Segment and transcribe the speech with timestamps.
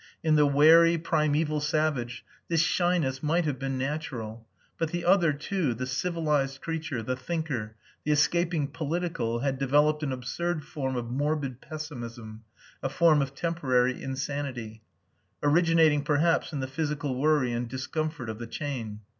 [0.23, 4.47] In the wary primeval savage this shyness might have been natural,
[4.79, 10.11] but the other too, the civilized creature, the thinker, the escaping "political" had developed an
[10.11, 12.41] absurd form of morbid pessimism,
[12.81, 14.81] a form of temporary insanity,
[15.43, 19.01] originating perhaps in the physical worry and discomfort of the chain.